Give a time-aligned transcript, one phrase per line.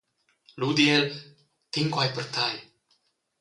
[0.59, 1.05] Lu di el:
[1.73, 2.57] «Tegn quei per tei.